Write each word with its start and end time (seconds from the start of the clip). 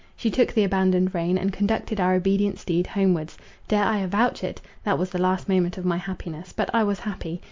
She 0.15 0.31
took 0.31 0.51
the 0.51 0.63
abandoned 0.63 1.13
rein, 1.13 1.37
and 1.37 1.53
conducted 1.53 1.99
our 2.01 2.15
obedient 2.15 2.57
steed 2.57 2.87
homewards. 2.87 3.37
Dare 3.67 3.83
I 3.85 3.99
avouch 4.01 4.43
it? 4.43 4.59
That 4.83 4.97
was 4.97 5.11
the 5.11 5.19
last 5.21 5.47
moment 5.47 5.77
of 5.77 5.85
my 5.85 5.97
happiness; 5.97 6.51
but 6.53 6.73
I 6.73 6.83
was 6.83 6.99
happy. 7.01 7.39